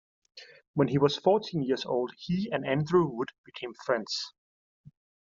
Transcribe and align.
When 0.73 0.87
he 0.87 0.97
was 0.97 1.17
fourteen 1.19 1.61
years 1.61 1.85
old, 1.85 2.11
he 2.17 2.49
and 2.51 2.65
Andrew 2.65 3.05
Wood 3.05 3.29
became 3.45 3.75
friends. 3.85 4.33